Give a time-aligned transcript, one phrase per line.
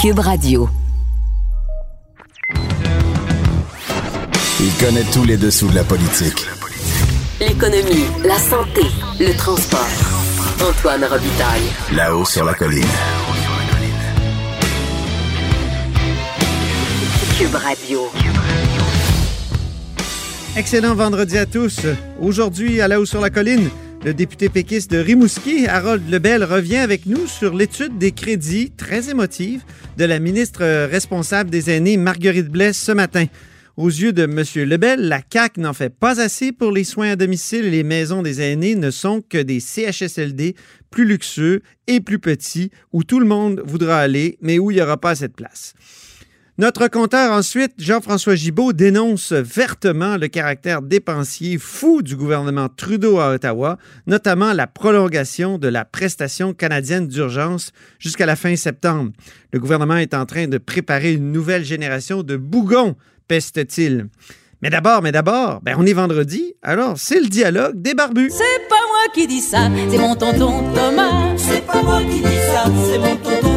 [0.00, 0.66] Cube Radio.
[4.58, 6.46] Il connaît tous les dessous de la politique.
[7.38, 8.80] L'économie, la santé,
[9.18, 9.86] le transport.
[10.66, 11.68] Antoine Robitaille.
[11.94, 12.82] Là-haut sur la colline.
[17.38, 18.00] Cube Radio.
[20.56, 21.80] Excellent vendredi à tous.
[22.22, 23.68] Aujourd'hui, à là haut sur la colline,
[24.04, 29.10] le député péquiste de Rimouski, Harold Lebel, revient avec nous sur l'étude des crédits très
[29.10, 29.62] émotive
[29.98, 33.26] de la ministre responsable des aînés, Marguerite Blais, ce matin.
[33.76, 34.42] Aux yeux de M.
[34.68, 38.40] Lebel, la CAQ n'en fait pas assez pour les soins à domicile les maisons des
[38.40, 40.54] aînés ne sont que des CHSLD
[40.90, 44.82] plus luxueux et plus petits où tout le monde voudra aller, mais où il n'y
[44.82, 45.74] aura pas de place.
[46.60, 53.32] Notre compteur ensuite, Jean-François Gibault, dénonce vertement le caractère dépensier fou du gouvernement Trudeau à
[53.32, 59.10] Ottawa, notamment la prolongation de la prestation canadienne d'urgence jusqu'à la fin septembre.
[59.54, 62.94] Le gouvernement est en train de préparer une nouvelle génération de bougons,
[63.26, 64.08] peste-t-il.
[64.60, 68.32] Mais d'abord, mais d'abord, ben on est vendredi, alors c'est le dialogue des barbus.
[68.32, 71.38] C'est pas moi qui dis ça, c'est mon tonton Thomas.
[71.38, 73.49] C'est pas moi qui dis ça, c'est mon tonton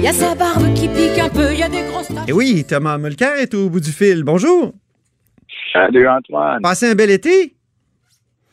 [0.00, 2.26] il y a sa barbe qui pique un peu, il y a des grosses taches.
[2.26, 4.24] Et oui, Thomas Mulcair est au bout du fil.
[4.24, 4.72] Bonjour.
[5.74, 6.62] Salut Antoine.
[6.62, 7.54] Passez un bel été?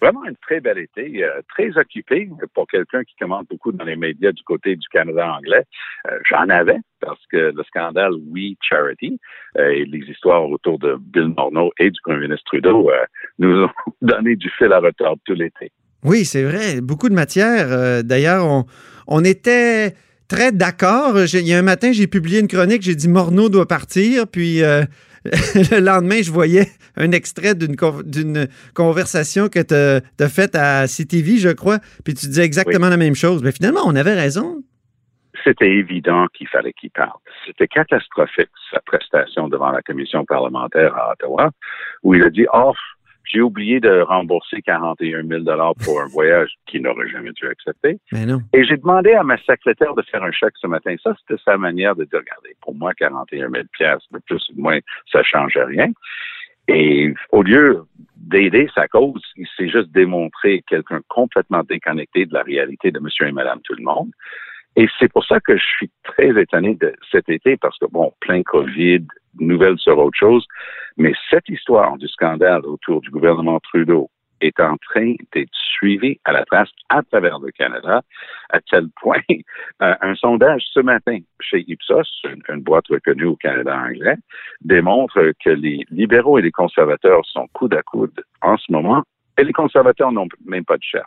[0.01, 3.95] Vraiment un très bel été, euh, très occupé pour quelqu'un qui commande beaucoup dans les
[3.95, 5.63] médias du côté du Canada anglais.
[6.11, 9.17] Euh, J'en avais parce que le scandale We Charity
[9.57, 13.05] euh, et les histoires autour de Bill Morneau et du premier ministre Trudeau euh,
[13.39, 13.69] nous ont
[14.01, 15.71] donné du fil à retordre tout l'été.
[16.03, 16.81] Oui, c'est vrai.
[16.81, 18.03] Beaucoup de matière.
[18.03, 18.65] D'ailleurs, on,
[19.07, 19.93] on était
[20.27, 21.19] très d'accord.
[21.19, 24.63] Il y a un matin, j'ai publié une chronique, j'ai dit Morneau doit partir, puis
[24.63, 24.83] euh,
[25.25, 27.75] le lendemain, je voyais un extrait d'une
[28.73, 29.73] conversation que tu
[30.23, 33.43] as, faite à CTV, je crois, puis tu disais exactement la même chose.
[33.43, 34.63] Mais finalement, on avait raison.
[35.43, 37.21] C'était évident qu'il fallait qu'il parte.
[37.45, 41.51] C'était catastrophique, sa prestation devant la commission parlementaire à Ottawa,
[42.03, 42.73] où il a dit, oh,
[43.29, 45.43] j'ai oublié de rembourser 41 000
[45.83, 47.99] pour un voyage qu'il n'aurait jamais dû accepter.
[48.53, 50.95] Et j'ai demandé à ma secrétaire de faire un chèque ce matin.
[51.03, 54.61] Ça, c'était sa manière de dire, regardez, pour moi, 41 000 de plus ou de
[54.61, 54.79] moins,
[55.11, 55.91] ça change rien.
[56.67, 57.83] Et au lieu
[58.17, 63.27] d'aider sa cause, il s'est juste démontré quelqu'un complètement déconnecté de la réalité de monsieur
[63.27, 64.11] et madame tout le monde.
[64.77, 68.13] Et c'est pour ça que je suis très étonné de cet été parce que, bon,
[68.19, 69.05] plein COVID,
[69.39, 70.45] nouvelles sur autre chose,
[70.97, 76.31] mais cette histoire du scandale autour du gouvernement Trudeau est en train d'être suivie à
[76.31, 78.03] la trace à travers le Canada,
[78.51, 79.21] à tel point,
[79.81, 84.17] euh, un sondage ce matin chez Ipsos, une, boîte reconnue au Canada anglais,
[84.61, 89.03] démontre que les libéraux et les conservateurs sont coude à coude en ce moment,
[89.37, 91.05] et les conservateurs n'ont même pas de chef.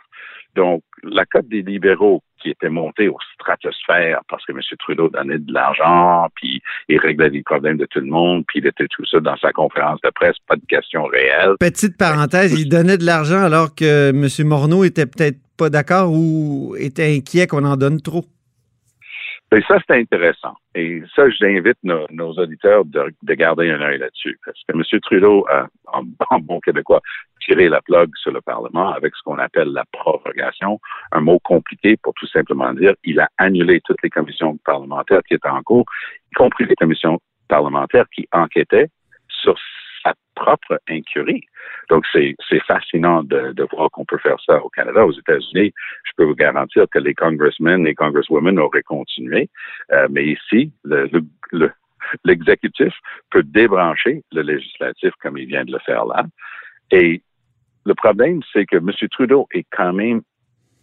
[0.55, 4.59] Donc, la cote des libéraux qui était montée aux stratosphères parce que M.
[4.79, 8.67] Trudeau donnait de l'argent, puis il réglait les problèmes de tout le monde, puis il
[8.67, 11.55] était tout ça dans sa conférence de presse, pas de questions réelles.
[11.59, 14.47] Petite parenthèse, il donnait de l'argent alors que M.
[14.47, 18.25] Morneau était peut-être pas d'accord ou était inquiet qu'on en donne trop?
[19.53, 20.53] Et ça, c'est intéressant.
[20.75, 24.39] Et ça, j'invite nos, nos, auditeurs de, de, garder un œil là-dessus.
[24.45, 24.99] Parce que M.
[25.01, 27.01] Trudeau a, en, en, bon québécois,
[27.41, 30.79] tiré la plug sur le Parlement avec ce qu'on appelle la prorogation,
[31.11, 35.33] un mot compliqué pour tout simplement dire il a annulé toutes les commissions parlementaires qui
[35.33, 35.85] étaient en cours,
[36.31, 37.19] y compris les commissions
[37.49, 38.87] parlementaires qui enquêtaient
[39.27, 39.57] sur
[40.03, 41.43] sa propre incurie.
[41.89, 42.35] Donc, c'est
[42.65, 45.05] fascinant de, de voir qu'on peut faire ça au Canada.
[45.05, 45.73] Aux États-Unis,
[46.11, 49.49] je peux vous garantir que les congressmen et congresswomen auraient continué.
[49.91, 51.09] Euh, mais ici, le,
[51.51, 51.71] le,
[52.25, 52.93] l'exécutif
[53.29, 56.25] peut débrancher le législatif comme il vient de le faire là.
[56.91, 57.21] Et
[57.85, 58.91] le problème, c'est que M.
[59.09, 60.21] Trudeau est quand même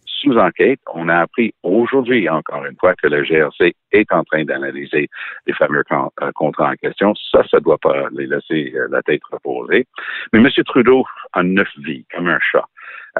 [0.05, 0.79] sous enquête.
[0.93, 5.07] On a appris aujourd'hui, encore une fois, que le GRC est en train d'analyser
[5.47, 7.13] les fameux euh, contrats en question.
[7.31, 9.85] Ça, ça ne doit pas les laisser euh, la tête reposée.
[10.33, 10.49] Mais M.
[10.65, 12.65] Trudeau a neuf vies, comme un chat.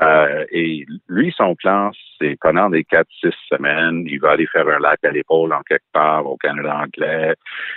[0.02, 4.68] Euh, et lui, son plan, c'est pendant les quatre, six semaines, il va aller faire
[4.68, 7.36] un lac à l'épaule en quelque part au Canada anglais.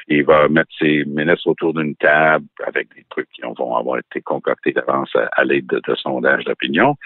[0.08, 4.20] Il va mettre ses ministres autour d'une table avec des trucs qui vont avoir été
[4.20, 6.96] concoctés d'avance à, l'aide de, de, sondages d'opinion.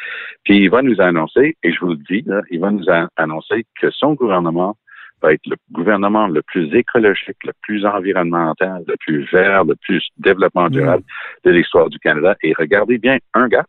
[0.44, 2.86] Puis il va nous annoncer, et je vous le dis, là, il va nous
[3.16, 4.76] annoncer que son gouvernement
[5.22, 10.06] va être le gouvernement le plus écologique, le plus environnemental, le plus vert, le plus
[10.18, 11.48] développement durable mm.
[11.48, 12.36] de l'histoire du Canada.
[12.42, 13.64] Et regardez bien un gars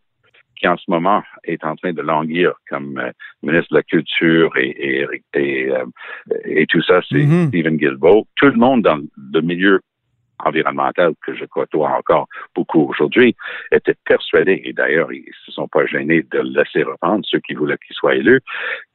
[0.60, 3.12] qui en ce moment est en train de languir comme euh,
[3.44, 5.86] ministre de la Culture et, et, et, euh,
[6.46, 7.48] et tout ça, c'est mm-hmm.
[7.48, 8.28] Stephen Guilbeault.
[8.36, 9.00] Tout le monde dans
[9.34, 9.82] le milieu
[10.40, 13.36] environnemental que je côtoie encore beaucoup aujourd'hui
[13.72, 17.54] était persuadé, et d'ailleurs ils se sont pas gênés de le laisser reprendre, ceux qui
[17.56, 18.42] voulaient qu'il soit élu,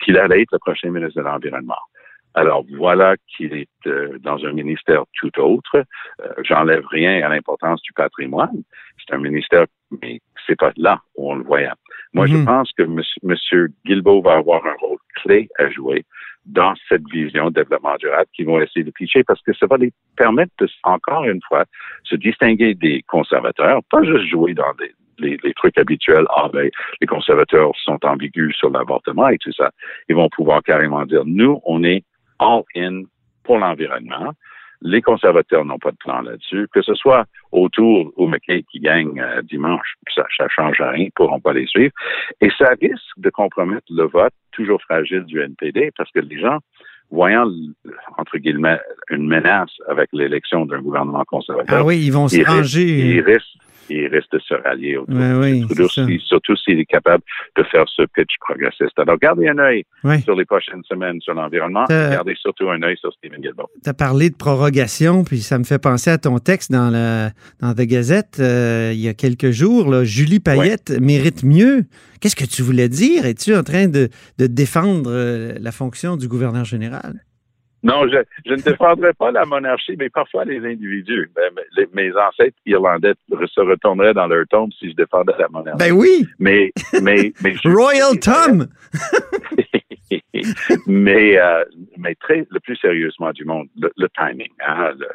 [0.03, 1.83] qu'il allait être le prochain ministre de l'Environnement.
[2.35, 5.85] Alors voilà qu'il est euh, dans un ministère tout autre.
[6.23, 8.63] Euh, J'enlève rien à l'importance du patrimoine.
[8.99, 9.67] C'est un ministère,
[10.01, 11.71] mais c'est pas là où on le voyait.
[12.15, 12.45] Moi, je Mhm.
[12.45, 13.69] pense que M.
[13.87, 16.05] Guilbeault va avoir un rôle clé à jouer
[16.45, 19.77] dans cette vision de développement durable qu'ils vont essayer de pitcher parce que ça va
[19.77, 21.65] les permettre de, encore une fois,
[22.05, 26.69] se distinguer des conservateurs, pas juste jouer dans des, les, les trucs habituels, ah ben,
[27.01, 29.71] les conservateurs sont ambigus sur l'avortement et tout ça.
[30.09, 32.03] Ils vont pouvoir carrément dire, nous, on est
[32.41, 33.05] all-in
[33.45, 34.33] pour l'environnement.
[34.85, 36.67] Les conservateurs n'ont pas de plan là-dessus.
[36.75, 41.05] Que ce soit autour ou McKay qui gagne euh, dimanche, ça ne change rien, ils
[41.07, 41.93] ne pourront pas les suivre.
[42.41, 46.59] Et ça risque de compromettre le vote toujours fragile du NPD parce que les gens,
[47.11, 47.47] voyant,
[48.19, 48.81] entre guillemets,
[49.11, 53.17] une menace avec l'élection d'un gouvernement conservateur, Ah oui, ils vont se ranger.
[53.17, 53.57] il risque,
[53.91, 57.23] il risque de se rallier autour Ouais, de oui, Trudeau, si- surtout s'il est capable
[57.57, 58.99] de faire ce pitch progressiste.
[58.99, 60.21] Alors, gardez un œil Ouais.
[60.21, 61.85] sur les prochaines semaines sur l'environnement.
[61.89, 63.71] Gardez surtout un œil sur Stephen Guilbeault.
[63.83, 67.31] Tu as parlé de prorogation, puis ça me fait penser à ton texte dans, la,
[67.61, 69.91] dans The Gazette euh, il y a quelques jours.
[69.91, 70.05] là.
[70.05, 71.85] Julie Payette mérite mieux.
[72.21, 73.27] Qu'est-ce que tu voulais dire?
[73.27, 74.09] Es-tu en train de,
[74.39, 77.25] de défendre euh, la fonction du gouverneur général?
[77.83, 81.31] Non, je, je ne défendrai pas la monarchie, mais parfois les individus.
[81.35, 85.79] Ben, les- mes ancêtres irlandais se retourneraient dans leur tombe si je défendais la monarchie.
[85.79, 86.27] Ben oui!
[86.39, 88.67] mais, mais, mais je- Royal Tom!
[90.87, 91.65] mais, euh,
[91.97, 95.09] mais très, le plus sérieusement du monde, le, le timing, hein, le,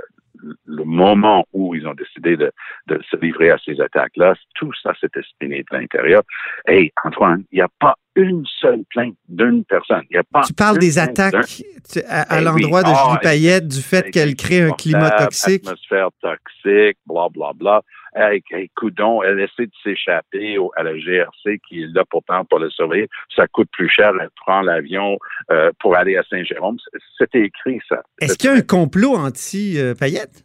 [0.65, 2.51] le moment où ils ont décidé de,
[2.87, 6.21] de se livrer à ces attaques-là, tout ça s'est espiné de l'intérieur.
[6.67, 10.01] Hey, Antoine, il n'y a pas une seule plainte d'une personne.
[10.09, 11.45] Il y a pas Tu parles des attaques
[11.91, 12.85] tu- à, à Eh l'endroit oui.
[12.91, 15.63] de Ah, Julie Payette, du fait qu'elle crée un climat toxique?
[15.65, 17.81] Atmosphère toxique, bla, bla, bla.
[18.15, 18.41] Hey,
[18.75, 23.07] coudon, elle essaie de s'échapper à la GRC qui est là pourtant pour le surveiller.
[23.35, 24.11] Ça coûte plus cher.
[24.19, 25.17] Elle prend l'avion
[25.51, 26.77] euh, pour aller à Saint-Jérôme.
[27.19, 28.01] C'était écrit, ça.
[28.19, 30.43] Est-ce qu'il y a un complot anti-Payette?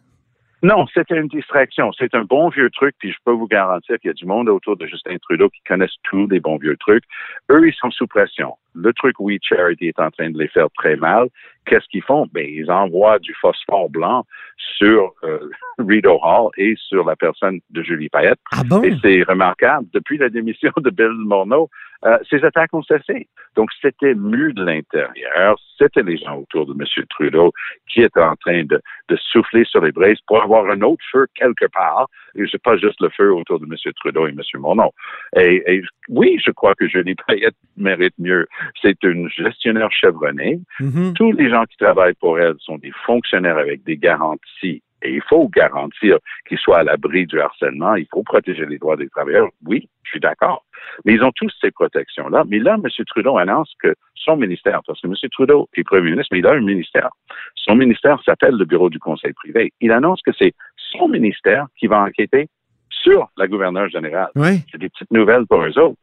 [0.63, 1.91] Non, c'était une distraction.
[1.99, 4.49] C'est un bon vieux truc, puis je peux vous garantir qu'il y a du monde
[4.49, 7.03] autour de Justin Trudeau qui connaissent tous les bons vieux trucs.
[7.51, 8.55] Eux, ils sont sous pression.
[8.75, 11.27] Le truc We Charity est en train de les faire très mal.
[11.67, 12.29] Qu'est-ce qu'ils font?
[12.33, 14.25] Ben, ils envoient du phosphore blanc
[14.57, 18.39] sur euh, Rideau Hall et sur la personne de Julie Payette.
[18.53, 18.83] Ah bon?
[18.83, 19.87] Et c'est remarquable.
[19.93, 21.71] Depuis la démission de Bill Morneau,
[22.05, 23.29] euh, ces attaques ont cessé.
[23.57, 25.59] Donc, c'était mu de l'intérieur.
[25.79, 27.05] C'était les gens autour de M.
[27.11, 27.53] Trudeau
[27.89, 31.27] qui étaient en train de, de souffler sur les braises pour avoir un autre feu
[31.35, 32.09] quelque part.
[32.35, 33.75] Et c'est pas juste le feu autour de M.
[33.97, 34.41] Trudeau et M.
[34.61, 34.91] Morneau.
[35.37, 38.47] Et, et oui, je crois que Julie Payette mérite mieux.
[38.81, 40.61] C'est une gestionnaire chevronnée.
[40.81, 41.15] Mhm.
[41.15, 44.83] Tous les gens qui travaillent pour elle sont des fonctionnaires avec des garanties.
[45.03, 47.97] Et il faut garantir qu'ils soient à l'abri du harcèlement.
[47.97, 49.49] Il faut protéger les droits des travailleurs.
[49.67, 50.65] Oui, je suis d'accord.
[51.05, 52.45] Mais ils ont tous ces protections-là.
[52.49, 53.05] Mais là, M.
[53.07, 55.15] Trudeau annonce que son ministère, parce que M.
[55.31, 57.11] Trudeau est premier ministre, mais il a un ministère.
[57.57, 59.73] Son ministère s'appelle le Bureau du Conseil privé.
[59.81, 62.49] Il annonce que c'est son ministère qui va enquêter
[62.91, 64.31] sur la gouverneure générale.
[64.37, 64.63] Oui.
[64.71, 65.99] C'est des petites nouvelles pour eux autres.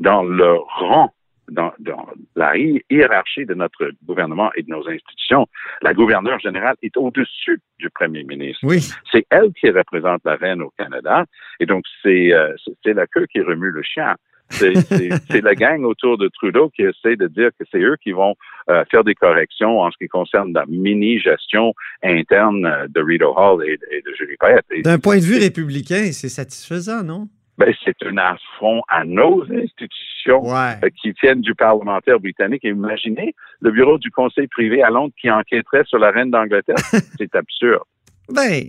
[0.00, 1.12] Dans le rang,
[1.50, 2.06] dans, dans
[2.36, 5.46] la hi- hiérarchie de notre gouvernement et de nos institutions,
[5.82, 8.60] la gouverneure générale est au-dessus du premier ministre.
[8.64, 8.80] Oui.
[9.12, 11.24] C'est elle qui représente la reine au Canada.
[11.60, 12.54] Et donc, c'est euh,
[12.84, 14.14] la queue qui remue le chien.
[14.50, 18.34] C'est la gang autour de Trudeau qui essaie de dire que c'est eux qui vont
[18.68, 23.64] euh, faire des corrections en ce qui concerne la mini-gestion interne euh, de Rideau Hall
[23.64, 24.64] et, et de Julie Payette.
[24.72, 27.28] Et D'un point de vue républicain, c'est satisfaisant, non?
[27.60, 30.74] Ben, c'est un affront à nos institutions Ouais.
[30.84, 32.64] euh, qui tiennent du parlementaire britannique.
[32.64, 36.76] Et imaginez le bureau du conseil privé à Londres qui enquêterait sur la reine d'Angleterre.
[37.18, 37.84] c'est absurde.
[38.32, 38.62] Ben,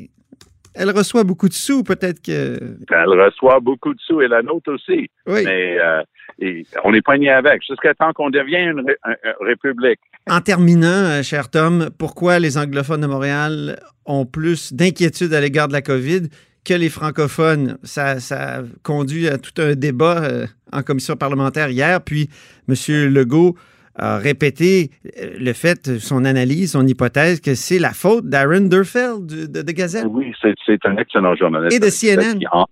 [0.73, 2.57] elle reçoit beaucoup de sous, peut-être que.
[2.89, 5.09] Elle reçoit beaucoup de sous et la nôtre aussi.
[5.27, 5.41] Oui.
[5.45, 6.01] Mais euh,
[6.39, 9.99] et on est poigné avec jusqu'à temps qu'on devienne une ré- un- un république.
[10.29, 15.67] En terminant, euh, cher Tom, pourquoi les anglophones de Montréal ont plus d'inquiétude à l'égard
[15.67, 16.21] de la COVID
[16.65, 17.77] que les francophones?
[17.83, 22.01] Ça, ça a conduit à tout un débat euh, en commission parlementaire hier.
[22.01, 22.29] Puis,
[22.69, 22.75] M.
[23.13, 23.55] Legault
[23.95, 24.89] a répété
[25.19, 29.61] euh, le fait, son analyse, son hypothèse, que c'est la faute d'Aaron Durfeld de, de,
[29.63, 30.05] de Gazette.
[30.09, 31.75] Oui, c'est c'est un excellent journaliste.
[31.75, 32.39] Et de CNN.
[32.39, 32.67] Qui, en-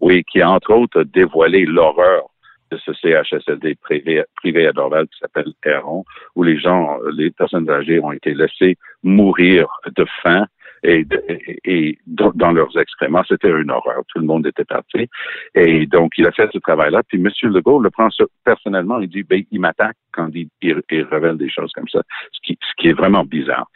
[0.00, 2.22] oui, qui entre autres a dévoilé l'horreur
[2.70, 6.04] de ce CHSLD privé, privé à Dorval qui s'appelle Héron,
[6.34, 9.66] où les gens, les personnes âgées ont été laissées mourir
[9.96, 10.44] de faim
[10.82, 13.22] et, et- et dans leurs excréments.
[13.28, 14.02] C'était une horreur.
[14.08, 15.08] Tout le monde était parti.
[15.54, 17.02] Et donc, il a fait ce travail-là.
[17.08, 17.30] Puis M.
[17.52, 18.08] Legault le prend
[18.44, 19.00] personnellement.
[19.00, 22.38] Il dit, ben, il m'attaque quand il, il- il révèle des choses comme ça, ce
[22.42, 23.68] qui, ce qui est vraiment bizarre.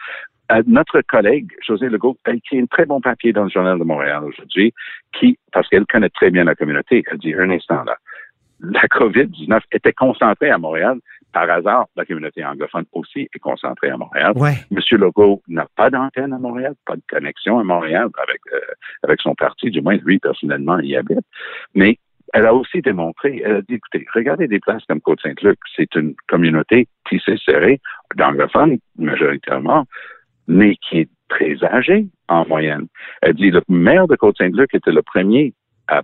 [0.51, 3.85] Euh, notre collègue, José Legault, a écrit un très bon papier dans le Journal de
[3.85, 4.73] Montréal aujourd'hui,
[5.19, 7.97] qui, parce qu'elle connaît très bien la communauté, elle dit, un instant là,
[8.61, 10.99] la COVID-19 était concentrée à Montréal,
[11.33, 14.33] par hasard, la communauté anglophone aussi est concentrée à Montréal.
[14.37, 14.55] Ouais.
[14.71, 18.61] Monsieur Legault n'a pas d'antenne à Montréal, pas de connexion à Montréal avec, euh,
[19.03, 21.21] avec son parti, du moins lui, personnellement, il y habite.
[21.75, 21.99] Mais
[22.33, 26.15] elle a aussi démontré, elle a dit, écoutez, regardez des places comme Côte-Saint-Luc, c'est une
[26.29, 27.81] communauté tissée serrée,
[28.17, 29.87] d'anglophones majoritairement,
[30.49, 32.87] mais qui est très âgée en moyenne.
[33.21, 35.55] Elle dit, le maire de Côte-Saint-Luc était le premier
[35.89, 36.03] à,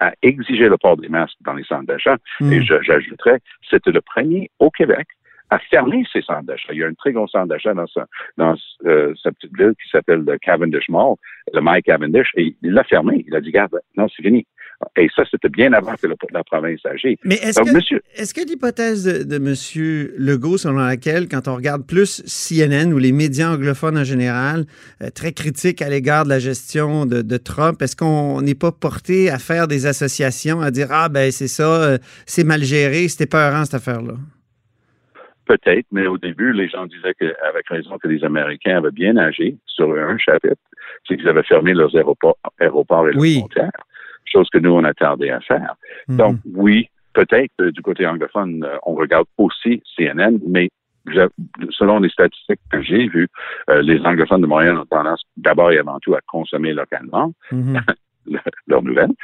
[0.00, 2.16] à, exiger le port des masques dans les centres d'achat.
[2.40, 2.52] Mm.
[2.52, 3.38] Et j'ajouterais,
[3.68, 5.06] c'était le premier au Québec
[5.50, 6.72] à fermer ses centres d'achat.
[6.72, 8.54] Il y a un très gros centre d'achat dans, sa, dans
[8.86, 11.14] euh, sa petite ville qui s'appelle le Cavendish Mall,
[11.52, 13.24] le Mike Cavendish, et il l'a fermé.
[13.26, 14.46] Il a dit, garde, non, c'est fini.
[14.96, 17.18] Et ça, c'était bien avant que le, la province agisse.
[17.24, 18.00] Mais est-ce que, monsieur...
[18.14, 20.14] est que l'hypothèse de, de M.
[20.16, 24.64] Legault, selon laquelle, quand on regarde plus CNN ou les médias anglophones en général,
[25.02, 28.72] euh, très critiques à l'égard de la gestion de, de Trump, est-ce qu'on n'est pas
[28.72, 33.08] porté à faire des associations, à dire, ah ben c'est ça, euh, c'est mal géré,
[33.08, 34.14] c'était peurant cette affaire-là?
[35.44, 39.16] Peut-être, mais au début, les gens disaient que, avec raison que les Américains avaient bien
[39.16, 40.62] agi sur un chapitre,
[41.06, 43.38] c'est qu'ils avaient fermé leurs aéroports, aéroports et leurs oui.
[43.40, 43.72] frontières,
[44.32, 45.74] chose que nous, on a tardé à faire.
[46.08, 46.14] Mhm.
[46.14, 46.16] Mm -hmm.
[46.18, 50.68] Donc, oui, peut-être du côté anglophone, euh, on regarde aussi CNN, mais
[51.70, 53.28] selon les statistiques que j'ai vues,
[53.70, 57.72] euh, les anglophones de Montréal ont tendance d'abord et avant tout à consommer localement Mhm.
[58.26, 58.40] mm -hmm.
[58.70, 59.14] leurs nouvelles.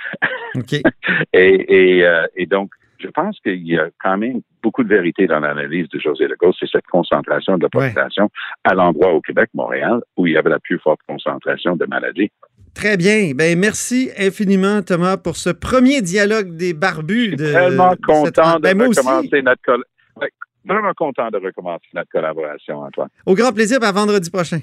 [0.61, 0.83] Okay.
[1.45, 5.27] et, et, euh, et donc, je pense qu'il y a quand même beaucoup de vérité
[5.27, 8.31] dans l'analyse de José Legault, c'est cette concentration de la population ouais.
[8.65, 12.31] à l'endroit au Québec, Montréal, où il y avait la plus forte concentration de maladies.
[12.75, 13.33] Très bien.
[13.35, 17.37] Ben, merci infiniment, Thomas, pour ce premier dialogue des barbus.
[17.39, 18.63] Je suis tellement de content cette...
[18.63, 19.85] de ben, recommencer notre coll...
[20.21, 20.31] ouais,
[20.65, 23.09] vraiment content de recommencer notre collaboration, Antoine.
[23.25, 24.61] Au grand plaisir, à vendredi prochain.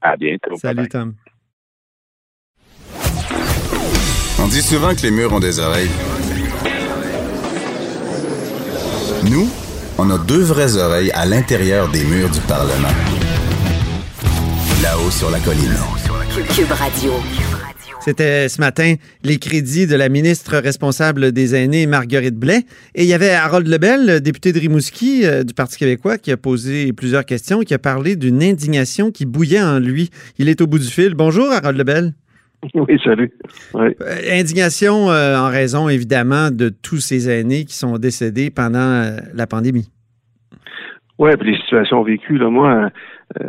[0.00, 0.56] À bientôt.
[0.56, 1.14] Salut, Tom.
[4.40, 6.11] On dit souvent que les murs ont des oreilles.
[9.30, 9.48] Nous,
[9.98, 12.88] on a deux vraies oreilles à l'intérieur des murs du Parlement.
[14.82, 15.76] Là-haut sur la colline.
[16.52, 17.12] Cube Radio.
[18.04, 22.64] C'était ce matin les crédits de la ministre responsable des aînés, Marguerite Blais.
[22.96, 26.36] Et il y avait Harold Lebel, député de Rimouski euh, du Parti québécois, qui a
[26.36, 30.10] posé plusieurs questions, qui a parlé d'une indignation qui bouillait en lui.
[30.38, 31.14] Il est au bout du fil.
[31.14, 32.12] Bonjour, Harold Lebel.
[32.74, 33.32] Oui, salut.
[33.74, 33.86] Oui.
[34.00, 39.16] Euh, indignation euh, en raison, évidemment, de tous ces aînés qui sont décédés pendant euh,
[39.34, 39.88] la pandémie.
[41.18, 42.90] Oui, puis les situations vécues, là, moi,
[43.40, 43.46] euh,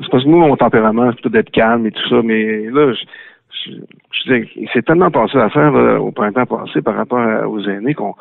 [0.00, 2.92] c'est parce que moi, mon tempérament, c'est plutôt d'être calme et tout ça, mais là,
[2.92, 7.48] je, je, je c'est tellement passé à faire là, au printemps passé par rapport à,
[7.48, 8.14] aux aînés qu'on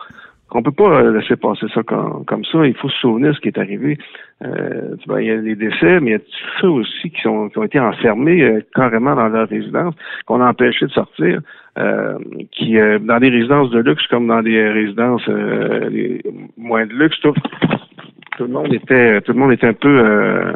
[0.50, 2.66] qu'on peut pas laisser passer ça comme, comme ça.
[2.66, 3.98] Il faut se souvenir de ce qui est arrivé.
[4.44, 6.20] Euh, il y a les décès, mais il y a
[6.62, 10.50] ceux aussi qui, sont, qui ont été enfermés euh, carrément dans leur résidence, qu'on a
[10.50, 11.40] empêché de sortir,
[11.78, 12.18] euh,
[12.52, 16.22] qui dans des résidences de luxe comme dans des résidences les,
[16.58, 17.34] moins de luxe, tout,
[18.38, 20.54] tout le monde était tout le monde était un peu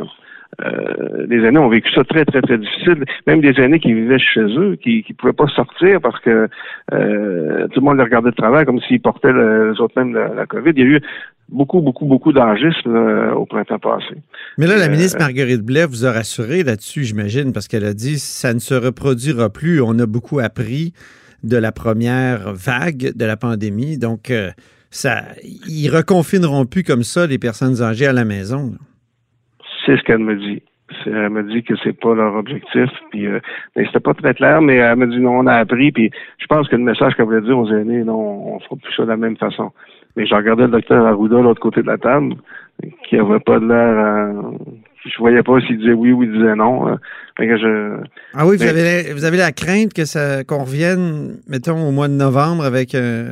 [0.61, 3.05] euh, les aînés ont vécu ça très, très, très difficile.
[3.27, 6.49] Même des aînés qui vivaient chez eux, qui ne pouvaient pas sortir parce que
[6.93, 10.13] euh, tout le monde les regardait de travers comme s'ils portaient le, les autres même
[10.13, 10.71] la, la, COVID.
[10.75, 11.01] Il y a eu
[11.47, 12.95] beaucoup, beaucoup, beaucoup d'angisme
[13.35, 14.15] au printemps passé.
[14.57, 17.93] Mais là, la euh, ministre Marguerite Blais vous a rassuré là-dessus, j'imagine, parce qu'elle a
[17.93, 19.81] dit ça ne se reproduira plus.
[19.81, 20.93] On a beaucoup appris
[21.43, 23.97] de la première vague de la pandémie.
[23.97, 24.51] Donc, euh,
[24.91, 25.23] ça,
[25.67, 28.71] ils reconfineront plus comme ça les personnes âgées à la maison.
[28.71, 28.77] Là.
[29.89, 30.61] C'est ce qu'elle me dit.
[31.07, 32.89] Elle me dit que c'est pas leur objectif.
[33.09, 33.39] Puis, euh,
[33.75, 35.91] mais c'était pas très clair, mais elle me dit non, on a appris.
[35.91, 38.93] Puis, je pense que le message qu'elle voulait dire aux aînés, non, on fera plus
[38.95, 39.71] ça de la même façon.
[40.15, 42.35] Mais je regardais le docteur Arruda de l'autre côté de la table,
[43.07, 43.97] qui avait pas de l'air.
[43.97, 44.33] Euh,
[45.05, 46.89] je voyais pas s'il disait oui ou il disait non.
[46.89, 46.95] Euh,
[47.39, 48.03] je,
[48.35, 52.09] ah oui, vous, avez, vous avez la crainte que ça qu'on revienne, mettons, au mois
[52.09, 53.29] de novembre avec un,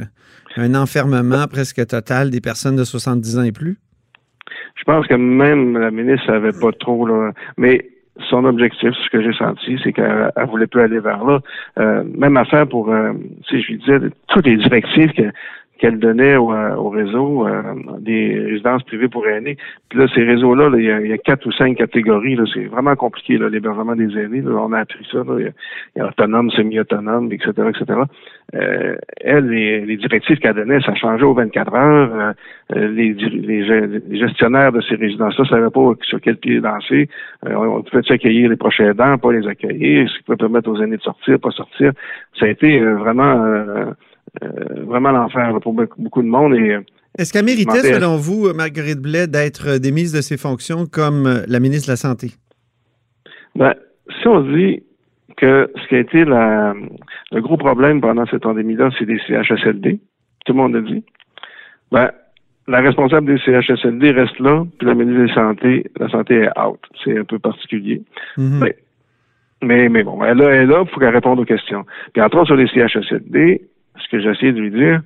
[0.56, 3.78] un enfermement presque total des personnes de 70 ans et plus?
[4.78, 7.86] Je pense que même la ministre savait pas trop là, mais
[8.30, 11.40] son objectif, ce que j'ai senti, c'est qu'elle voulait plus aller vers là.
[11.80, 13.14] Euh, même affaire pour, euh,
[13.48, 15.32] si je lui disais, toutes les directives que,
[15.80, 17.62] qu'elle donnait au, au réseau euh,
[18.00, 19.58] des résidences privées pour aînés.
[19.90, 22.38] Puis là, ces réseaux-là, il, y, y, a quatre ou cinq catégories.
[22.54, 24.42] C'est vraiment compliqué, l'hébergement des aînés.
[24.42, 25.20] Là, on a appris ça.
[25.38, 25.54] Il
[25.96, 28.00] y, a autonome, semi-autonome, etc., etc.
[28.56, 32.34] Euh, elle, les, les directives qu'elle donnait, ça changeait aux 24 heures.
[32.76, 37.10] Euh, les, les, les, gestionnaires de ces résidences-là ne savaient pas sur quel pied danser.
[37.46, 40.82] Euh, on pouvait accueillir les prochains aidants, pas les accueillir, ce qui pouvait permettre aux
[40.82, 41.92] aînés de sortir, pas sortir.
[42.40, 43.92] Ça a été vraiment euh,
[44.86, 46.56] vraiment l'enfer pour beaucoup de monde.
[46.56, 46.78] Et,
[47.18, 51.88] Est-ce qu'elle méritait, selon vous, Marguerite Blais, d'être démise de ses fonctions comme la ministre
[51.88, 52.32] de la Santé?
[53.56, 53.74] Ben,
[54.22, 54.84] si on dit
[55.38, 56.74] que ce qui a été la,
[57.32, 60.00] le gros problème pendant cette pandémie-là, c'est des CHSLD,
[60.46, 61.04] tout le monde l'a dit,
[61.92, 62.12] ben,
[62.68, 66.60] la responsable des CHSLD reste là, puis la ministre de la Santé, la Santé est
[66.60, 66.80] out.
[67.04, 68.02] C'est un peu particulier.
[68.38, 68.76] Mais,
[69.62, 71.86] mais, mais bon, elle, est là, il faut qu'elle réponde aux questions.
[72.14, 73.62] Puis entre autres, sur les CHSLD,
[74.04, 75.02] ce que j'ai essayé de lui dire,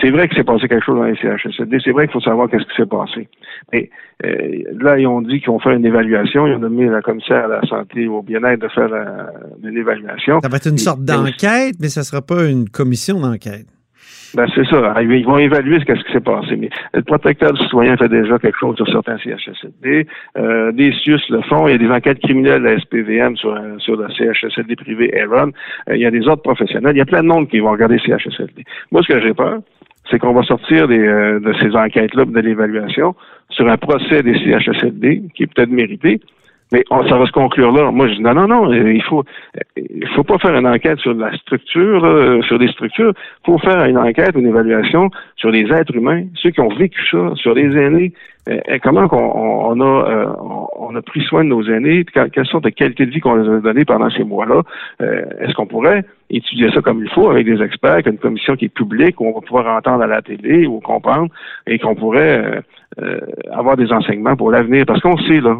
[0.00, 1.78] c'est vrai qu'il s'est passé quelque chose dans les CHSLD.
[1.84, 3.28] C'est vrai qu'il faut savoir qu'est-ce qui s'est passé.
[3.72, 3.90] Mais
[4.24, 6.46] euh, là, ils ont dit qu'ils vont faire une évaluation.
[6.46, 9.30] Ils ont nommé la commissaire à la santé et au bien-être de faire la-
[9.62, 10.40] une évaluation.
[10.40, 13.66] Ça va être une sorte d'enquête, mais ça ne sera pas une commission d'enquête.
[14.34, 14.94] Ben, c'est ça.
[15.02, 16.56] Ils vont évaluer ce qu'est-ce qui s'est passé.
[16.56, 20.06] Mais le protecteur du citoyen fait déjà quelque chose sur certains CHSLD.
[20.38, 21.68] Euh, des CIUS le font.
[21.68, 25.52] Il y a des enquêtes criminelles la SPVM sur, euh, sur le CHSLD privé Aaron.
[25.88, 26.94] Euh, il y a des autres professionnels.
[26.94, 28.64] Il y a plein de monde qui vont regarder CHSLD.
[28.90, 29.60] Moi, ce que j'ai peur,
[30.10, 33.14] c'est qu'on va sortir des, euh, de ces enquêtes-là, de l'évaluation,
[33.50, 36.20] sur un procès des CHSLD, qui est peut-être mérité,
[36.72, 37.90] mais on- ça va se conclure là.
[37.90, 39.22] Moi, je dis non, non, non, euh, il faut,
[39.76, 43.12] il faut pas faire une enquête sur la structure, euh, sur les structures.
[43.16, 47.00] Il faut faire une enquête, une évaluation sur les êtres humains, ceux qui ont vécu
[47.10, 48.12] ça, sur les aînés.
[48.48, 50.26] Euh, comment on, on a, euh,
[50.76, 53.20] on, a pris soin de nos aînés, puis que- quelle sorte de qualité de vie
[53.20, 54.62] qu'on les a donné pendant ces mois-là.
[55.00, 58.56] Euh, Est-ce qu'on pourrait étudier ça comme il faut avec des experts, avec une commission
[58.56, 61.28] qui est publique, où on va pouvoir entendre à la télé ou comprendre,
[61.68, 62.62] et qu'on pourrait
[63.00, 63.20] euh,
[63.52, 64.86] avoir des enseignements pour l'avenir?
[64.86, 65.58] Parce qu'on sait, là,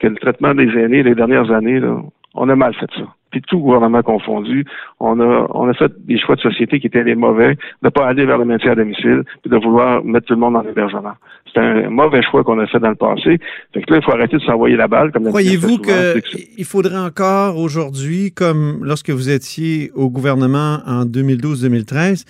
[0.00, 2.00] que le traitement des aînés les dernières années, là,
[2.34, 3.04] on a mal fait ça.
[3.30, 4.64] Puis tout gouvernement confondu,
[5.00, 7.88] on a on a fait des choix de société qui étaient les mauvais, de ne
[7.88, 10.62] pas aller vers le maintien à domicile, puis de vouloir mettre tout le monde dans
[10.62, 11.14] l'hébergement.
[11.52, 13.38] C'est un mauvais choix qu'on a fait dans le passé.
[13.74, 16.98] Fait que là, il faut arrêter de s'envoyer la balle comme la Croyez-vous qu'il faudrait
[16.98, 22.24] encore aujourd'hui, comme lorsque vous étiez au gouvernement en 2012-2013,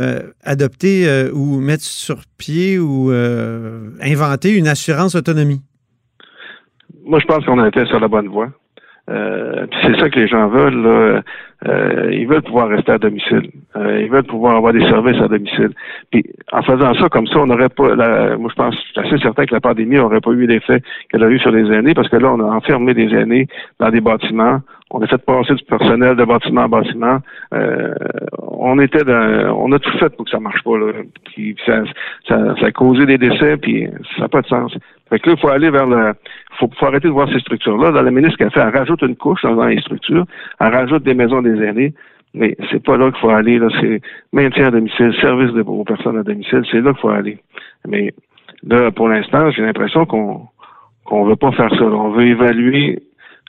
[0.00, 5.60] euh, adopter euh, ou mettre sur pied ou euh, inventer une assurance autonomie?
[7.04, 8.48] Moi, je pense qu'on été sur la bonne voie.
[9.10, 10.82] Euh, c'est ça que les gens veulent.
[10.82, 11.22] là.
[11.68, 13.50] Euh, ils veulent pouvoir rester à domicile.
[13.76, 15.70] Euh, ils veulent pouvoir avoir des services à domicile.
[16.10, 17.94] Puis en faisant ça comme ça, on n'aurait pas.
[17.94, 20.82] La, moi, je pense, je suis assez certain que la pandémie n'aurait pas eu l'effet
[21.10, 23.46] qu'elle a eu sur les aînés, parce que là, on a enfermé des aînés
[23.78, 24.60] dans des bâtiments.
[24.90, 27.18] On a fait passer du personnel de bâtiment en bâtiment.
[27.54, 27.94] Euh,
[28.42, 30.76] on était dans, on a tout fait pour que ça marche pas.
[30.76, 30.92] Là.
[31.64, 31.82] Ça,
[32.28, 34.76] ça, ça a causé des décès, puis ça n'a pas de sens.
[35.12, 36.14] Fait que là, il faut aller vers le.
[36.58, 37.92] faut, faut arrêter de voir ces structures-là.
[37.92, 40.24] Dans la ministre qu'elle fait, elle rajoute une couche dans les structures,
[40.58, 41.94] elle rajoute des maisons des aînés.
[42.34, 43.58] Mais c'est pas là qu'il faut aller.
[43.58, 44.00] Là, c'est
[44.32, 47.38] maintien à domicile, service de, aux personnes à domicile, c'est là qu'il faut aller.
[47.86, 48.14] Mais
[48.62, 50.48] là, pour l'instant, j'ai l'impression qu'on
[51.04, 51.84] qu'on veut pas faire ça.
[51.84, 53.02] On veut évaluer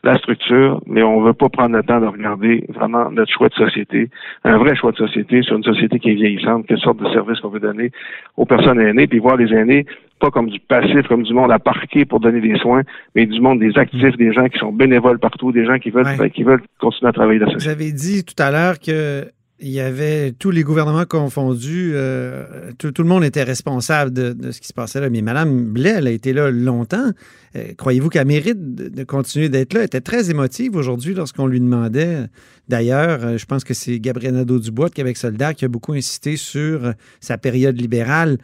[0.04, 3.54] la structure, mais on veut pas prendre le temps de regarder vraiment notre choix de
[3.54, 4.10] société,
[4.44, 7.40] un vrai choix de société sur une société qui est vieillissante, quelle sorte de service
[7.40, 7.92] qu'on veut donner
[8.36, 9.86] aux personnes aînées, puis voir les aînés
[10.20, 13.42] pas comme du passif, comme du monde à parquer pour donner des soins, mais du
[13.42, 16.30] monde des actifs, des gens qui sont bénévoles partout, des gens qui veulent, Ouais.
[16.30, 17.82] qui veulent continuer à travailler dans la Vous société.
[17.84, 19.26] avez dit tout à l'heure que
[19.60, 24.60] il y avait tous les gouvernements confondus, euh, tout, le monde était responsable de, ce
[24.60, 25.10] qui se passait là.
[25.10, 27.12] Mais Mme Blais, elle a été là longtemps.
[27.56, 29.82] Euh, Croyez-vous qu'elle mérite de, continuer d'être là?
[29.82, 32.26] Elle était très émotive aujourd'hui lorsqu'on lui demandait.
[32.68, 36.36] D'ailleurs, euh, je pense que c'est Gabriel Nadeau-Dubois de Québec solidaire qui a beaucoup insisté
[36.36, 38.38] sur sa période libérale.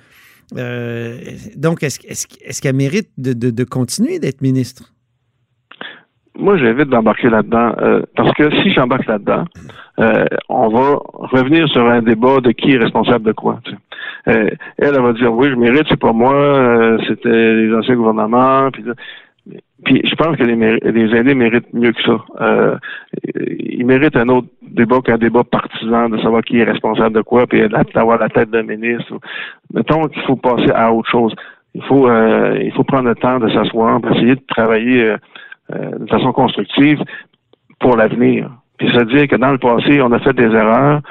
[1.56, 4.94] Donc, est-ce qu'elle mérite de continuer d'être ministre?
[6.40, 9.44] Moi, j'invite d'embarquer là-dedans, euh, parce que si j'embarque là-dedans,
[10.00, 11.00] euh, on va
[11.36, 13.60] revenir sur un débat de qui est responsable de quoi.
[13.66, 13.78] tu sais.
[14.30, 17.96] Euh, elle, elle va dire oui, je mérite, c'est pas moi, euh, c'était les anciens
[17.96, 18.70] gouvernements.
[19.84, 20.56] Puis, je pense que les,
[20.92, 22.18] les aînés méritent mieux que ça.
[22.42, 22.76] Euh,
[23.36, 27.48] ils méritent un autre débat qu'un débat partisan de savoir qui est responsable de quoi,
[27.48, 27.62] puis
[27.94, 29.14] d'avoir la tête d'un ministre.
[29.74, 31.34] Mettons qu'il faut passer à autre chose.
[31.76, 35.04] Il faut, euh, il faut prendre le temps de s'asseoir, essayer de travailler.
[35.04, 35.18] euh,
[35.72, 37.00] de façon constructive
[37.80, 38.50] pour l'avenir.
[38.78, 41.02] Puis se dire que dans le passé, on a fait des erreurs,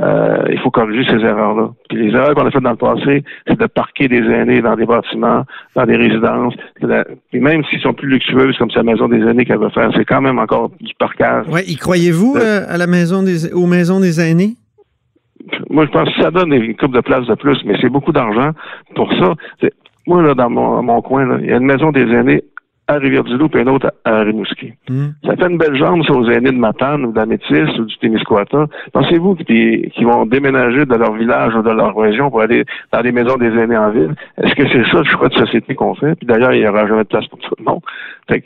[0.00, 1.70] euh, il faut corriger ces erreurs-là.
[1.90, 4.76] Puis les erreurs qu'on a faites dans le passé, c'est de parquer des aînés dans
[4.76, 6.54] des bâtiments, dans des résidences.
[6.80, 9.90] De- Puis même s'ils sont plus luxueuses, comme sa maison des aînés qu'elle veut faire,
[9.94, 11.46] c'est quand même encore du parquage.
[11.48, 14.54] Ouais, y croyez-vous euh, à la maison des, aux maisons des aînés?
[15.70, 18.12] Moi, je pense que ça donne une coupe de place de plus, mais c'est beaucoup
[18.12, 18.50] d'argent
[18.94, 19.34] pour ça.
[20.06, 22.42] Moi, là, dans mon, mon coin, là, il y a une maison des aînés
[22.88, 24.72] à Rivière-du-Loup et une autre à, Rimouski.
[24.88, 25.08] Hmm.
[25.24, 28.66] Ça fait une belle jambe, ça, aux aînés de Matane ou d'Amétis ou du Témiscouata.
[28.92, 33.12] Pensez-vous qu'ils vont déménager de leur village ou de leur région pour aller dans des
[33.12, 34.14] maisons des aînés en ville?
[34.42, 36.14] Est-ce que c'est ça le choix de société qu'on fait?
[36.16, 37.82] Puis d'ailleurs, il n'y aura jamais de place pour tout le monde.
[38.28, 38.42] Fait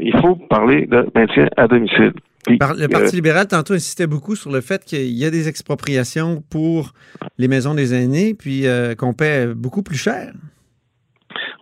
[0.00, 2.12] il faut parler de maintien à domicile.
[2.46, 5.30] Puis, Par- le euh, Parti libéral, tantôt, insistait beaucoup sur le fait qu'il y a
[5.30, 6.92] des expropriations pour
[7.36, 10.32] les maisons des aînés, puis euh, qu'on paie beaucoup plus cher.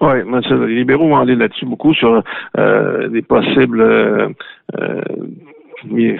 [0.01, 0.19] Oui,
[0.51, 2.23] les libéraux vont aller là-dessus beaucoup sur
[2.59, 4.29] euh, des possibles euh,
[4.79, 5.01] euh,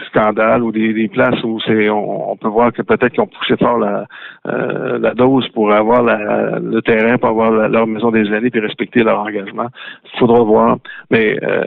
[0.09, 3.79] scandales ou des, places où c'est on, peut voir que peut-être qu'ils ont poussé fort
[3.79, 4.07] la,
[4.47, 9.03] euh, la dose pour avoir le terrain, pour avoir leur maison des années puis respecter
[9.03, 9.69] leur engagement.
[10.13, 10.79] Il faudra voir.
[11.11, 11.65] Mais euh,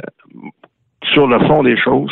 [1.13, 2.11] sur le fond des choses,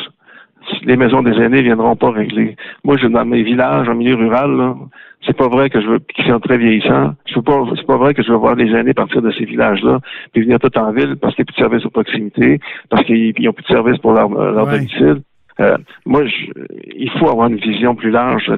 [0.84, 2.56] les maisons des aînés viendront pas régler.
[2.84, 4.76] Moi, je dans mes villages, en milieu rural, là,
[5.26, 7.16] c'est pas vrai que je veux qu'ils sont très vieillissants.
[7.26, 10.00] Je pas, c'est pas vrai que je veux voir les aînés partir de ces villages-là,
[10.34, 13.04] puis venir tout en ville parce qu'il n'y a plus de service aux proximité, parce
[13.06, 15.22] qu'ils n'ont plus de service pour leur, leur domicile.
[15.60, 16.24] Euh, moi,
[16.96, 18.52] il faut avoir une vision plus large.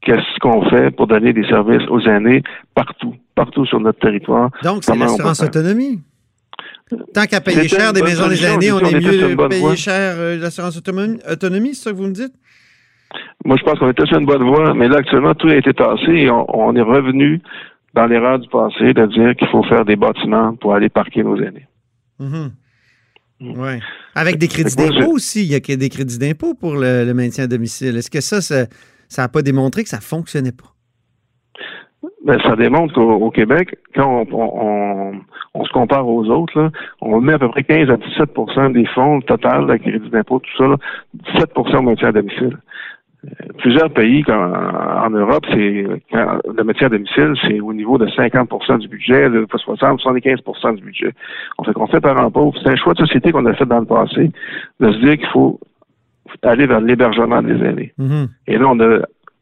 [0.00, 2.42] Qu'est-ce qu'on fait pour donner des services aux aînés
[2.74, 4.50] partout, partout sur notre territoire?
[4.62, 6.00] Donc, c'est l'assurance autonomie.
[7.14, 10.38] Tant qu'à payer cher des maisons des aînés, on est mieux de payer cher euh,
[10.38, 12.32] l'assurance autonomie, c'est ça que vous me dites?
[13.44, 15.72] Moi, je pense qu'on était sur une bonne voie, mais là, actuellement, tout a été
[15.72, 17.40] tassé et on, est revenu
[17.94, 21.36] dans l'erreur du passé de dire qu'il faut faire des bâtiments pour aller parquer nos
[21.36, 21.66] aînés.
[22.20, 22.50] Mm-hmm.
[23.40, 23.80] Oui.
[24.14, 25.42] Avec des crédits d'impôt aussi.
[25.42, 27.96] Il y a des crédits d'impôt pour le, maintien à domicile.
[27.96, 30.74] Est-ce que ça, ça n'a pas démontré que ça ne fonctionnait pas?
[32.24, 36.70] Ben, ça démontre qu'au Québec, quand on, se compare aux autres,
[37.00, 40.56] on met à peu près 15 à 17% des fonds total de crédit d'impôt, tout
[40.58, 40.76] ça,
[41.38, 42.58] 17% au maintien à domicile
[43.58, 48.78] plusieurs pays comme en Europe, c'est le métier à domicile, c'est au niveau de 50%
[48.78, 51.12] du budget, de 60, 75% du budget.
[51.58, 52.58] On fait qu'on fait par pauvre.
[52.62, 54.30] C'est un choix de société qu'on a fait dans le passé,
[54.80, 55.60] de se dire qu'il faut
[56.42, 57.92] aller vers l'hébergement des aînés.
[57.98, 58.28] Mm-hmm.
[58.46, 59.00] Et là, on a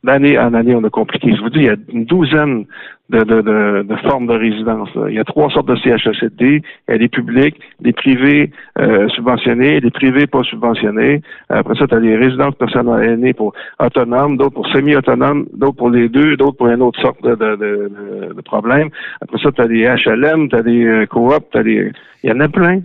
[0.08, 1.34] d'année en année, on a compliqué.
[1.36, 2.64] Je vous dis, il y a une douzaine
[3.10, 4.88] de, de, de, de formes de résidence.
[5.08, 6.62] Il y a trois sortes de CHSLD.
[6.88, 11.20] Il y a des publics, des privés euh, subventionnés, des privés pas subventionnés.
[11.50, 15.90] Après ça, tu as des résidences personnelles aînées pour autonomes, d'autres pour semi-autonomes, d'autres pour
[15.90, 18.88] les deux, d'autres pour une autre sorte de, de, de, de problème.
[19.20, 21.92] Après ça, tu as des HLM, tu as des euh, coops, tu as des...
[22.24, 22.80] Il y en a plein.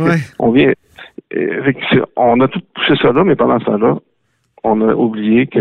[0.38, 0.72] on vient...
[1.34, 1.72] Euh,
[2.16, 3.98] on a tout poussé ça là, mais pendant ce temps-là,
[4.64, 5.60] on a oublié que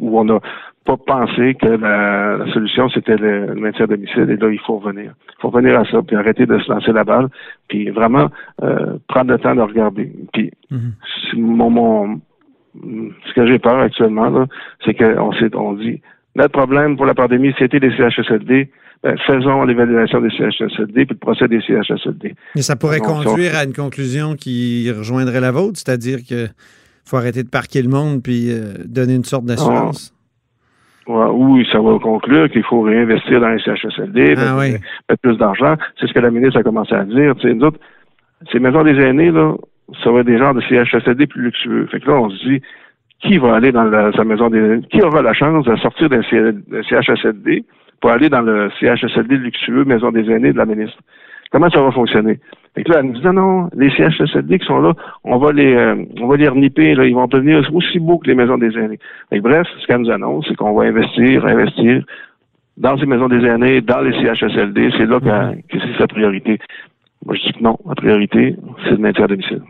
[0.00, 0.40] où on n'a
[0.84, 4.28] pas pensé que la, solution, c'était le, maintien à domicile.
[4.30, 5.14] Et là, il faut revenir.
[5.28, 7.28] Il faut revenir à ça, puis arrêter de se lancer la balle,
[7.68, 8.30] puis vraiment
[8.62, 10.12] euh, prendre le temps de regarder.
[10.32, 11.38] Puis, mm-hmm.
[11.38, 12.20] mon,
[12.74, 14.46] ce que j'ai peur actuellement,
[14.84, 16.00] c'est qu'on on dit,
[16.36, 18.70] notre problème pour la pandémie, c'était les CHSLD.
[19.02, 22.34] Ben, faisons l'évaluation des CHSLD puis le procès des CHSLD.
[22.54, 26.46] Mais ça pourrait conduire à une conclusion qui rejoindrait la vôtre, c'est-à-dire que
[27.04, 30.12] faut arrêter de parquer le monde puis euh, donner une sorte d'assurance.
[31.06, 35.76] oui, ça va conclure qu'il faut réinvestir dans les CHSLD, ah mettre, plus d'argent.
[36.00, 37.34] C'est ce que la ministre a commencé à dire.
[37.44, 37.78] nous autres,
[38.50, 39.54] ces maisons des aînés, là,
[40.02, 41.86] ça va être des genres de CHSLD plus luxueux.
[41.90, 42.62] Fait que là, on se dit,
[43.20, 44.86] qui va aller dans la, sa maison des aînés?
[44.90, 47.64] Qui aura la chance de sortir d'un CHSLD
[48.00, 50.98] pour aller dans le CHSLD luxueux maison des aînés de la ministre?
[51.50, 52.38] Comment ça va fonctionner?
[52.74, 55.74] Fait que là, elle nous dit, non, les CHSLD qui sont là, on va les,
[55.74, 58.76] euh, on va les reniper, là, ils vont devenir aussi beaux que les maisons des
[58.76, 58.98] aînés.
[59.30, 62.04] Fait bref, ce qu'elle nous annonce, c'est qu'on va investir, investir
[62.76, 66.58] dans ces maisons des aînés, dans les CHSLD, c'est là que, c'est sa priorité.
[67.24, 69.62] Moi, je dis que non, la priorité, c'est le maintien à domicile.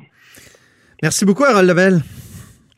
[1.03, 2.01] Merci beaucoup, Harold Lebel.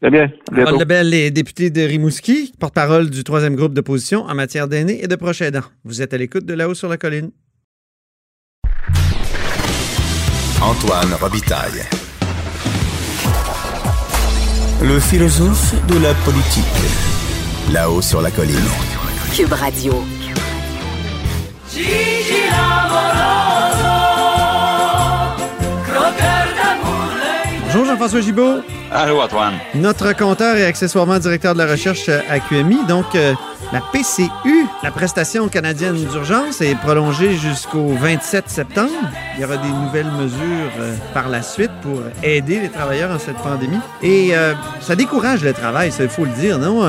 [0.01, 0.29] Très bien.
[0.53, 5.07] Harold Lebel est député de Rimouski, porte-parole du troisième groupe d'opposition en matière d'aînés et
[5.07, 5.61] de proches aidants.
[5.85, 7.31] Vous êtes à l'écoute de là-haut sur la colline.
[10.63, 11.85] Antoine Robitaille.
[14.83, 16.65] Le philosophe de la politique.
[17.73, 18.57] Là-haut sur la colline.
[19.35, 20.03] Cube Radio.
[27.77, 28.63] Bonjour Jean-François Gibault.
[28.91, 29.53] Allô Antoine.
[29.75, 32.87] Notre compteur et accessoirement directeur de la recherche à QMI.
[32.89, 33.35] Donc, euh,
[33.71, 38.95] la PCU, la prestation canadienne d'urgence, est prolongée jusqu'au 27 septembre.
[39.35, 43.19] Il y aura des nouvelles mesures euh, par la suite pour aider les travailleurs en
[43.19, 43.81] cette pandémie.
[44.03, 46.81] Et euh, ça décourage le travail, il faut le dire, non,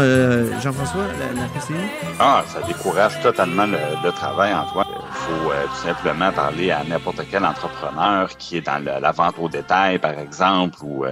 [0.62, 1.04] Jean-François,
[1.36, 1.74] la, PCU?
[2.18, 4.88] Ah, ça décourage totalement le, travail, Antoine.
[5.28, 10.00] Faut tout simplement parler à n'importe quel entrepreneur qui est dans la vente au détail,
[10.00, 11.04] par exemple, ou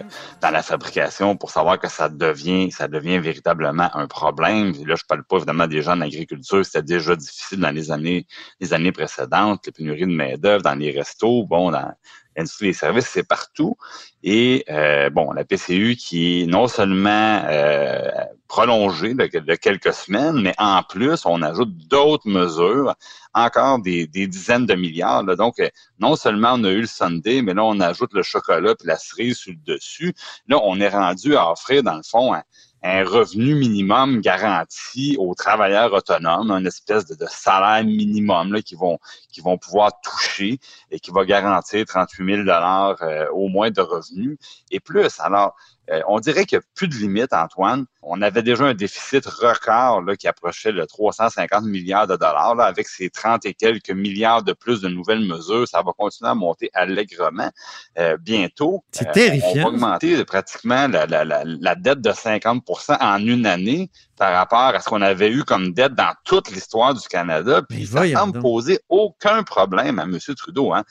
[0.41, 4.71] dans la fabrication pour savoir que ça devient, ça devient véritablement un problème.
[4.85, 8.25] là, je parle pas évidemment des gens en agriculture, c'était déjà difficile dans les années,
[8.61, 11.93] les années précédentes, les pénuries de main-d'œuvre dans les restos, bon, dans
[12.35, 13.75] l'industrie des services, c'est partout.
[14.23, 18.09] Et euh, bon, la PCU qui est non seulement euh,
[18.47, 22.95] prolongée de, quelques semaines, mais en plus, on ajoute d'autres mesures,
[23.33, 25.23] encore des, dizaines de milliards.
[25.35, 25.55] Donc,
[25.99, 28.97] non seulement on a eu le Sunday, mais là, on ajoute le chocolat et la
[28.97, 30.13] cerise sur le dessus.
[30.47, 32.43] Là, on est rendu à offrir, dans le fond, un
[32.83, 38.99] revenu minimum garanti aux travailleurs autonomes, une espèce de, salaire minimum là, qui vont
[39.31, 40.59] qui vont pouvoir toucher
[40.91, 44.37] et qui va garantir 38 000 dollars euh, au moins de revenus
[44.71, 45.19] et plus.
[45.19, 45.55] Alors
[45.91, 47.85] Euh, on dirait qu'il n'y a plus de limite, Antoine.
[48.01, 52.55] On avait déjà un déficit record là, qui approchait le 350 milliards de dollars.
[52.55, 56.29] Là, avec ces 30 et quelques milliards de plus de nouvelles mesures, ça va continuer
[56.29, 57.49] à monter allègrement
[57.97, 58.83] euh, bientôt.
[58.91, 59.49] C'est terrifiant.
[59.55, 64.33] On va augmenter pratiquement la, la, la, la dette de 50% en une année par
[64.33, 67.61] rapport à ce qu'on avait eu comme dette dans toute l'histoire du Canada.
[67.67, 70.17] Puis ça semble poser aucun problème à M.
[70.37, 70.73] Trudeau.
[70.73, 70.83] Hein.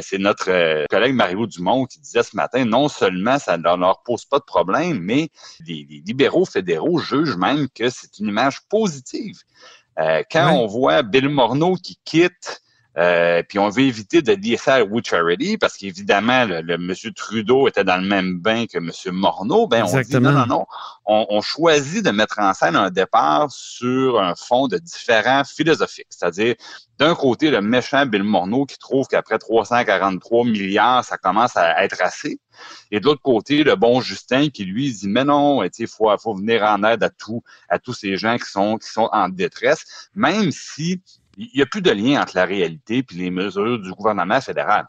[0.00, 4.24] C'est notre collègue Mario Dumont qui disait ce matin, non seulement ça ne leur pose
[4.32, 5.28] pas de problème, mais
[5.66, 9.42] les, les libéraux fédéraux jugent même que c'est une image positive.
[9.98, 12.61] Euh, quand on voit Bill Morneau qui quitte
[12.98, 16.76] euh, puis on veut éviter de dire ça à We Charity parce qu'évidemment, le, le
[16.76, 19.66] monsieur Trudeau était dans le même bain que monsieur Morneau.
[19.66, 20.66] Ben, on dit non, non, non.
[21.06, 26.08] On, on, choisit de mettre en scène un départ sur un fond de différents philosophiques.
[26.10, 26.54] C'est-à-dire,
[26.98, 32.02] d'un côté, le méchant Bill Morneau qui trouve qu'après 343 milliards, ça commence à être
[32.02, 32.38] assez.
[32.90, 36.34] Et de l'autre côté, le bon Justin qui lui dit mais non, il faut, faut
[36.34, 40.10] venir en aide à tous à tous ces gens qui sont qui sont en détresse,
[40.14, 41.00] même si
[41.36, 44.86] il n'y a plus de lien entre la réalité et les mesures du gouvernement fédéral.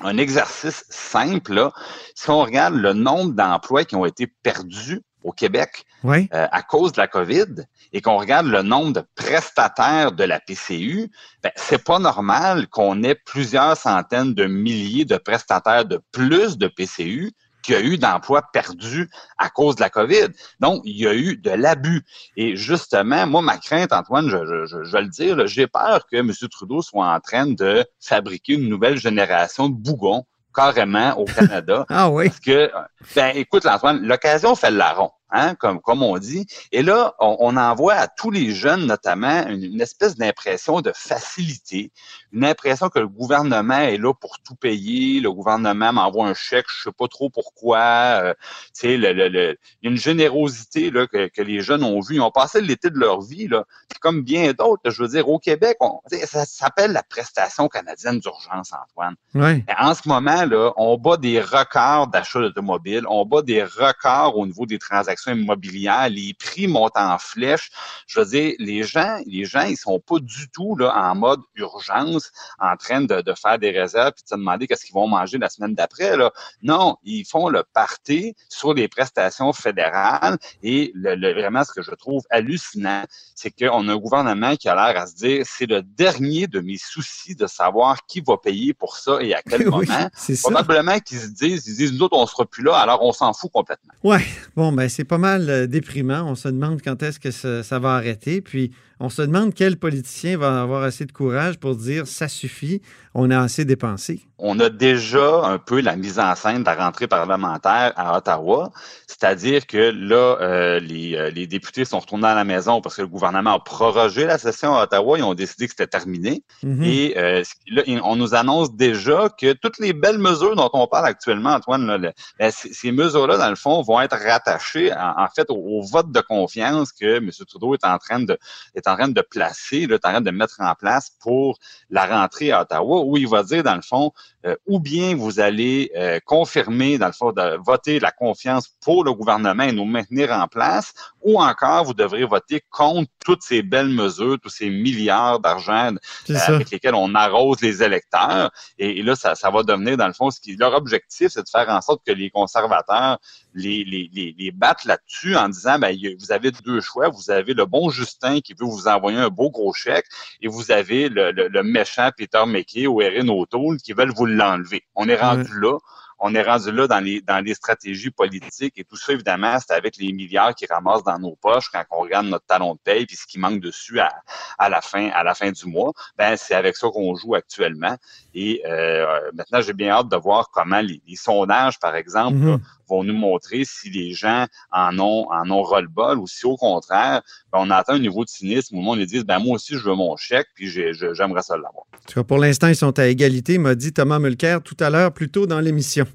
[0.00, 1.72] Un exercice simple, là,
[2.14, 6.28] si on regarde le nombre d'emplois qui ont été perdus au Québec oui.
[6.32, 10.38] euh, à cause de la COVID et qu'on regarde le nombre de prestataires de la
[10.38, 11.10] PCU,
[11.42, 16.68] ben, c'est pas normal qu'on ait plusieurs centaines de milliers de prestataires de plus de
[16.68, 20.28] PCU qu'il y a eu d'emplois perdus à cause de la COVID.
[20.60, 22.04] Donc, il y a eu de l'abus.
[22.36, 26.16] Et justement, moi, ma crainte, Antoine, je, je, je vais le dire, j'ai peur que
[26.16, 26.32] M.
[26.50, 31.86] Trudeau soit en train de fabriquer une nouvelle génération de bougons carrément au Canada.
[31.90, 32.28] ah oui.
[32.28, 32.70] Parce que,
[33.14, 35.10] ben, écoute, Antoine, l'occasion fait le larron.
[35.30, 36.46] Hein, comme, comme on dit.
[36.72, 40.90] Et là, on, on envoie à tous les jeunes, notamment, une, une espèce d'impression de
[40.94, 41.92] facilité,
[42.32, 46.64] une impression que le gouvernement est là pour tout payer, le gouvernement m'envoie un chèque,
[46.74, 47.78] je sais pas trop pourquoi.
[47.78, 48.34] Euh,
[48.74, 51.84] tu sais, le, le, le, il y a une générosité là, que, que les jeunes
[51.84, 52.14] ont vu.
[52.14, 53.66] Ils ont passé l'été de leur vie, là,
[54.00, 54.90] comme bien d'autres.
[54.90, 59.16] Je veux dire, au Québec, on, ça s'appelle la prestation canadienne d'urgence, Antoine.
[59.34, 59.62] Ouais.
[59.78, 64.46] En ce moment, là, on bat des records d'achat d'automobiles, on bat des records au
[64.46, 67.70] niveau des transactions immobilières, les prix montent en flèche.
[68.06, 71.40] Je veux dire, les gens, les gens, ils sont pas du tout là en mode
[71.54, 75.08] urgence, en train de, de faire des réserves puis de se demander qu'est-ce qu'ils vont
[75.08, 76.16] manger la semaine d'après.
[76.16, 76.32] Là.
[76.62, 81.82] Non, ils font le party sur les prestations fédérales et le, le, vraiment ce que
[81.82, 83.04] je trouve hallucinant,
[83.34, 86.60] c'est qu'on a un gouvernement qui a l'air à se dire c'est le dernier de
[86.60, 90.08] mes soucis de savoir qui va payer pour ça et à quel Oui, moment.
[90.42, 93.32] Probablement qu'ils se disent, ils disent nous autres on sera plus là, alors on s'en
[93.32, 93.92] fout complètement.
[94.02, 94.24] Ouais,
[94.56, 96.22] bon, ben c'est pas mal euh, déprimant.
[96.24, 98.40] On se demande quand est-ce que ça, ça va arrêter.
[98.40, 102.82] Puis on se demande quel politicien va avoir assez de courage pour dire ça suffit,
[103.14, 104.22] on a assez dépensé.
[104.38, 108.70] On a déjà un peu la mise en scène de la rentrée parlementaire à Ottawa,
[109.06, 113.02] c'est-à-dire que là, euh, les, euh, les députés sont retournés à la maison parce que
[113.02, 116.42] le gouvernement a prorogé la session à Ottawa, ils ont décidé que c'était terminé.
[116.62, 116.82] Mhm.
[116.84, 121.06] Et euh, là, on nous annonce déjà que toutes les belles mesures dont on parle
[121.06, 125.82] actuellement, Antoine, là, ben, ces mesures-là, dans le fond, vont être rattachées en, fait au,
[125.82, 127.30] vote de confiance que M.
[127.46, 131.58] Trudeau est en train de placer, est en train de mettre en place pour
[131.90, 134.12] la rentrée à Ottawa, où il va dire, dans le fond,
[134.46, 139.04] euh, ou bien vous allez euh, confirmer, dans le fond, de voter la confiance pour
[139.04, 143.62] le gouvernement et nous maintenir en place, ou encore vous devrez voter contre toutes ces
[143.62, 145.92] belles mesures, tous ces milliards d'argent
[146.30, 148.50] euh, avec lesquels on arrose les électeurs.
[148.78, 151.42] Et, et là, ça, ça va devenir, dans le fond, ce qui, leur objectif, c'est
[151.42, 153.18] de faire en sorte que les conservateurs
[153.54, 157.08] les, les, les, les battent là-dessus en disant, ben, vous avez deux choix.
[157.08, 160.06] Vous avez le bon Justin qui veut vous envoyer un beau gros chèque
[160.40, 164.26] et vous avez le, le, le méchant Peter McKay ou Erin O'Toole qui veulent vous
[164.28, 164.84] l'enlever.
[164.94, 165.78] On est rendu là.
[166.18, 169.74] On est rendu là dans les, dans les stratégies politiques et tout ça, évidemment, c'est
[169.74, 173.06] avec les milliards qui ramassent dans nos poches quand on regarde notre talon de paye
[173.06, 174.10] puis ce qui manque dessus à,
[174.58, 175.92] à la fin, à la fin du mois.
[176.16, 177.96] Ben, c'est avec ça qu'on joue actuellement.
[178.34, 182.48] Et euh, maintenant, j'ai bien hâte de voir comment les, les sondages, par exemple, Mhm.
[182.48, 186.56] là, vont nous montrer si les gens en ont, en ont ras-le-bol ou si au
[186.56, 187.20] contraire,
[187.52, 189.84] ben, on atteint un niveau de cynisme où le monde disent ben moi aussi je
[189.84, 191.84] veux mon chèque puis j'aimerais ça l'avoir.
[192.26, 195.46] Pour l'instant, ils sont à égalité, m'a dit Thomas Mulcair tout à l'heure, plus tôt
[195.46, 196.06] dans l'émission,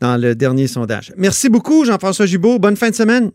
[0.00, 1.12] dans le dernier sondage.
[1.16, 2.58] Merci beaucoup, Jean-François Gibault.
[2.58, 3.30] Bonne fin de semaine.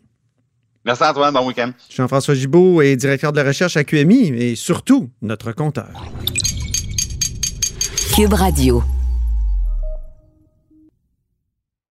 [0.85, 1.71] Merci Antoine, bon week-end.
[1.89, 5.91] Jean-François Gibault est directeur de la recherche à QMI et surtout notre compteur.
[8.15, 8.81] Cube Radio.